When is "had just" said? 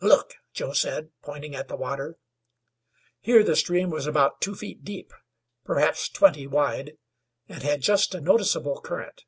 7.62-8.12